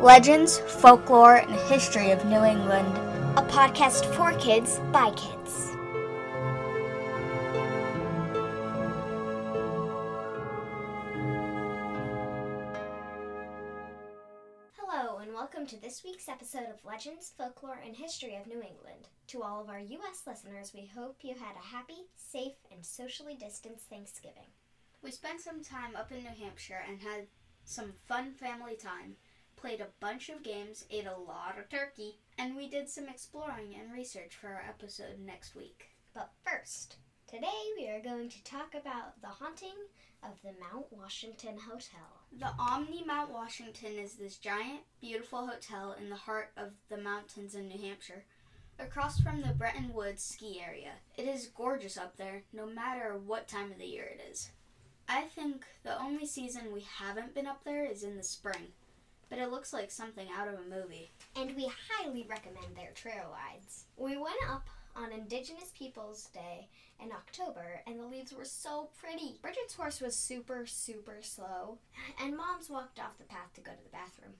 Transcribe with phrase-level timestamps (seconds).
[0.00, 2.88] Legends, Folklore, and History of New England.
[3.36, 5.72] A podcast for kids by kids.
[14.72, 19.08] Hello, and welcome to this week's episode of Legends, Folklore, and History of New England.
[19.26, 20.22] To all of our U.S.
[20.26, 24.48] listeners, we hope you had a happy, safe, and socially distanced Thanksgiving.
[25.02, 27.26] We spent some time up in New Hampshire and had
[27.66, 29.16] some fun family time,
[29.60, 33.74] played a bunch of games, ate a lot of turkey, and we did some exploring
[33.78, 35.90] and research for our episode next week.
[36.14, 36.96] But first,
[37.26, 37.46] today
[37.76, 39.76] we are going to talk about the haunting
[40.22, 42.00] of the Mount Washington Hotel.
[42.38, 47.54] The Omni Mount Washington is this giant, beautiful hotel in the heart of the mountains
[47.54, 48.24] in New Hampshire,
[48.78, 50.92] across from the Bretton Woods ski area.
[51.16, 54.50] It is gorgeous up there, no matter what time of the year it is.
[55.06, 58.68] I think the only season we haven't been up there is in the spring,
[59.30, 61.10] but it looks like something out of a movie.
[61.36, 63.84] and we highly recommend their trail rides.
[63.96, 66.68] We went up on Indigenous Peoples Day
[67.02, 69.38] in October, and the leaves were so pretty.
[69.40, 71.78] Bridget's horse was super, super slow,
[72.20, 74.34] and Mom's walked off the path to go to the bathroom.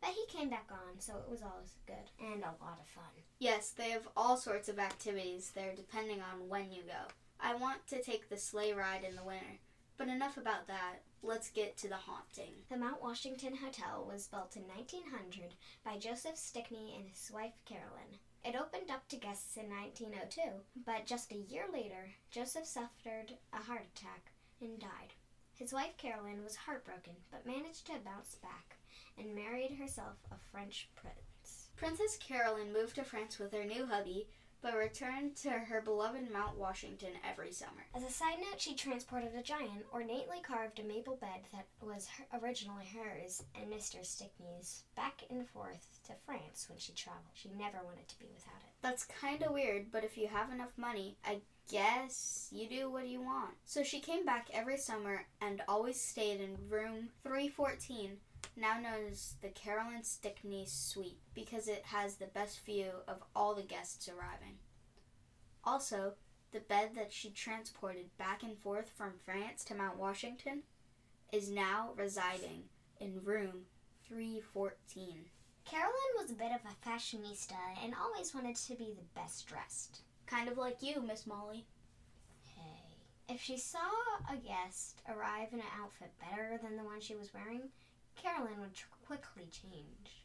[0.00, 3.04] But he came back on, so it was always good and a lot of fun.
[3.38, 7.08] Yes, they have all sorts of activities there depending on when you go.
[7.40, 9.58] I want to take the sleigh ride in the winter,
[9.96, 11.02] but enough about that.
[11.24, 12.52] Let's get to the haunting.
[12.68, 18.18] The Mount Washington Hotel was built in 1900 by Joseph Stickney and his wife Carolyn.
[18.44, 20.42] It opened up to guests in 1902,
[20.84, 25.14] but just a year later, Joseph suffered a heart attack and died.
[25.54, 28.78] His wife Carolyn was heartbroken, but managed to bounce back
[29.16, 31.68] and married herself a French prince.
[31.76, 34.26] Princess Carolyn moved to France with her new hubby,
[34.62, 37.86] but returned to her beloved Mount Washington every summer.
[37.94, 42.08] As a side note, she transported a giant, ornately carved a maple bed that was
[42.08, 44.04] her, originally hers and Mr.
[44.06, 47.24] Stickney's back and forth to France when she traveled.
[47.34, 48.72] She never wanted to be without it.
[48.82, 53.08] That's kind of weird, but if you have enough money, I guess you do what
[53.08, 53.54] you want.
[53.64, 58.16] So she came back every summer and always stayed in room 314,
[58.56, 63.54] now known as the Carolyn Stickney Suite, because it has the best view of all
[63.54, 64.58] the guests arriving.
[65.64, 66.14] Also,
[66.52, 70.62] the bed that she transported back and forth from France to Mount Washington
[71.32, 72.64] is now residing
[73.00, 73.66] in room
[74.06, 75.24] 314.
[75.64, 80.00] Carolyn was a bit of a fashionista and always wanted to be the best dressed.
[80.26, 81.64] Kind of like you, Miss Molly.
[82.44, 82.96] Hey.
[83.28, 83.78] If she saw
[84.30, 87.70] a guest arrive in an outfit better than the one she was wearing,
[88.16, 90.24] Carolyn would tr- quickly change.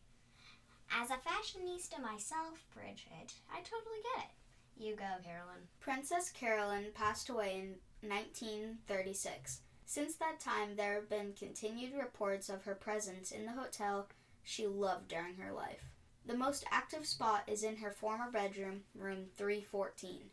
[0.91, 4.83] As a fashionista myself, Bridget, I totally get it.
[4.83, 5.67] You go, Carolyn.
[5.79, 7.55] Princess Carolyn passed away
[8.01, 9.61] in 1936.
[9.85, 14.07] Since that time, there have been continued reports of her presence in the hotel
[14.43, 15.83] she loved during her life.
[16.25, 20.29] The most active spot is in her former bedroom, room 314.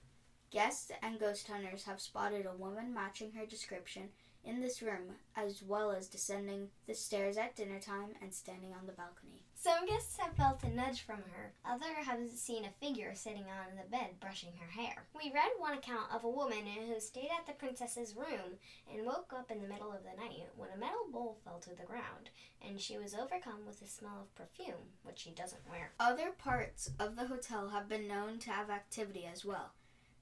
[0.51, 4.11] Guests and ghost hunters have spotted a woman matching her description
[4.45, 8.87] in this room, as well as descending the stairs at dinner time and standing on
[8.87, 9.43] the balcony.
[9.57, 11.53] Some guests have felt a nudge from her.
[11.65, 15.07] Others have seen a figure sitting on the bed brushing her hair.
[15.15, 18.59] We read one account of a woman who stayed at the princess's room
[18.93, 21.71] and woke up in the middle of the night when a metal bowl fell to
[21.71, 22.29] the ground
[22.61, 25.93] and she was overcome with the smell of perfume, which she doesn't wear.
[25.99, 29.73] Other parts of the hotel have been known to have activity as well.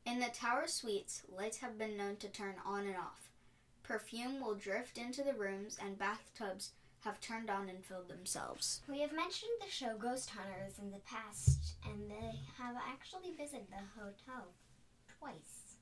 [0.05, 3.32] In the tower suites, lights have been known to turn on and off.
[3.83, 6.71] Perfume will drift into the rooms, and bathtubs
[7.01, 8.81] have turned on and filled themselves.
[8.89, 13.67] We have mentioned the show Ghost Hunters in the past, and they have actually visited
[13.71, 14.49] the hotel
[15.19, 15.77] twice.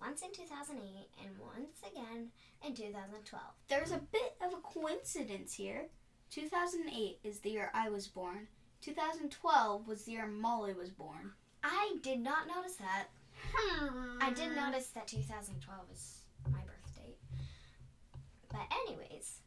[0.00, 2.28] Once in 2008 and once again
[2.64, 3.42] in 2012.
[3.68, 5.86] There's a bit of a coincidence here.
[6.30, 8.48] 2008 is the year I was born.
[8.82, 11.32] 2012 was the year Molly was born.
[11.64, 13.06] I did not notice that.
[13.52, 14.18] Hmm.
[14.20, 16.27] I did notice that 2012 is my birth date.
[18.50, 19.40] But, anyways,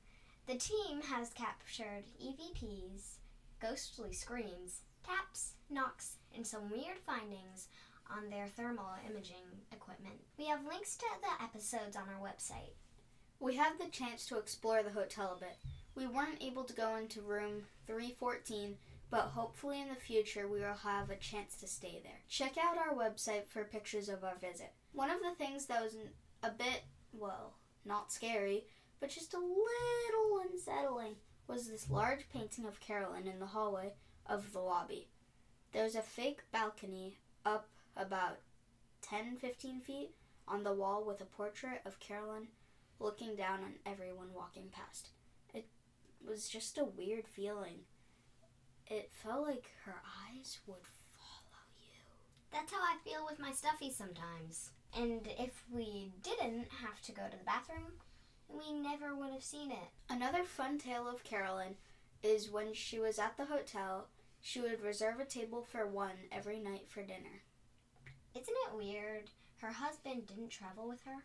[0.48, 3.16] the team has captured EVPs,
[3.60, 7.68] ghostly screams, taps, knocks, and some weird findings
[8.10, 10.16] on their thermal imaging equipment.
[10.38, 12.74] We have links to the episodes on our website.
[13.40, 15.58] We had the chance to explore the hotel a bit.
[15.96, 18.78] We weren't able to go into room 314,
[19.10, 22.20] but hopefully in the future we will have a chance to stay there.
[22.30, 24.72] Check out our website for pictures of our visit.
[24.94, 25.96] One of the things that was
[26.44, 26.84] a bit,
[27.14, 28.66] well, not scary,
[29.02, 31.16] but just a little unsettling
[31.48, 33.94] was this large painting of Carolyn in the hallway
[34.26, 35.10] of the lobby.
[35.74, 37.68] There was a fake balcony up
[37.98, 38.38] about
[39.02, 40.12] 10 15 feet
[40.48, 42.48] on the wall with a portrait of Carolyn
[43.00, 45.10] looking down on everyone walking past.
[45.54, 45.66] It
[46.26, 47.80] was just a weird feeling.
[48.88, 50.84] it felt like her eyes would
[51.16, 52.02] follow you.
[52.52, 54.72] That's how I feel with my stuffy sometimes.
[54.96, 57.94] And if we didn't have to go to the bathroom,
[58.54, 59.90] we never would have seen it.
[60.10, 61.76] Another fun tale of Carolyn
[62.24, 64.08] is when she was at the hotel,
[64.42, 67.44] she would reserve a table for one every night for dinner.
[68.34, 69.30] Isn't it weird?
[69.58, 71.24] Her husband didn't travel with her,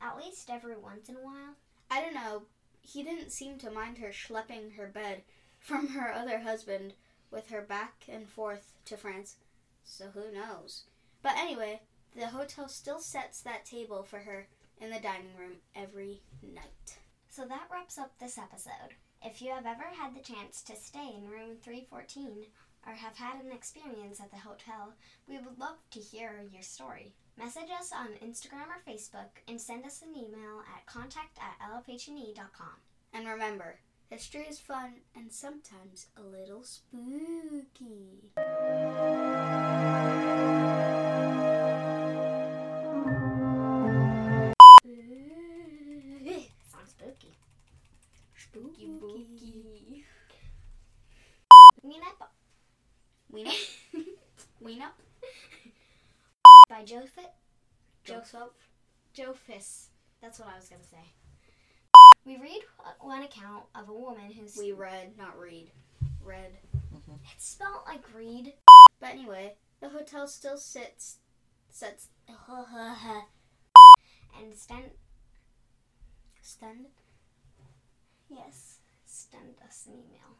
[0.00, 1.56] at least every once in a while.
[1.90, 2.42] I don't know,
[2.80, 5.22] he didn't seem to mind her schlepping her bed
[5.58, 6.94] from her other husband
[7.30, 9.36] with her back and forth to France.
[9.84, 10.82] So who knows?
[11.22, 11.80] But anyway,
[12.14, 14.48] the hotel still sets that table for her
[14.82, 16.98] in the dining room every night.
[17.28, 18.96] So that wraps up this episode.
[19.24, 22.46] If you have ever had the chance to stay in room 314
[22.86, 24.94] or have had an experience at the hotel,
[25.28, 27.14] we would love to hear your story.
[27.38, 32.74] Message us on Instagram or Facebook and send us an email at contact at lfhne.com.
[33.14, 33.78] And remember,
[34.10, 38.32] history is fun and sometimes a little spooky.
[51.84, 52.28] Weenup
[53.30, 53.50] Weena?
[54.60, 54.92] Weena?
[56.68, 57.32] by Joe Fit.
[58.04, 58.50] Joseph?
[59.12, 59.88] Joe Fiss.
[60.20, 61.12] That's what I was gonna say.
[62.24, 62.62] We read
[63.00, 65.70] one account of a woman who's We read, not read.
[66.24, 66.52] Read.
[66.94, 67.14] Mm-hmm.
[67.34, 68.54] it's spelled like read.
[69.00, 71.18] But anyway, the hotel still sits,
[71.68, 72.36] sets, and
[74.54, 74.90] send
[76.40, 76.86] stand
[78.30, 80.38] yes, send us an email.